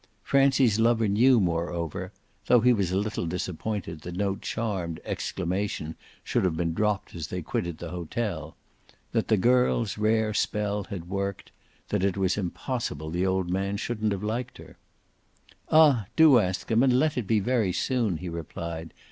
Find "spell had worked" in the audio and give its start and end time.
10.33-11.51